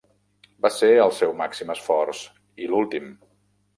[0.65, 2.23] Va ser el seu màxim esforç,
[2.65, 3.13] i l'últim.